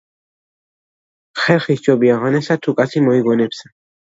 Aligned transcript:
"ხერხი 1.41 1.75
სჯობია 1.83 2.17
ღონესა, 2.25 2.59
თუ 2.65 2.77
კაცი 2.81 3.07
მოიგონებსა" 3.11 3.75